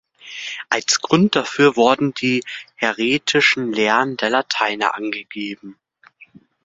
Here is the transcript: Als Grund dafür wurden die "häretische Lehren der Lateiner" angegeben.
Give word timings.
Als 0.69 1.01
Grund 1.01 1.35
dafür 1.35 1.75
wurden 1.75 2.15
die 2.15 2.41
"häretische 2.73 3.61
Lehren 3.61 4.17
der 4.17 4.31
Lateiner" 4.31 4.95
angegeben. 4.95 5.77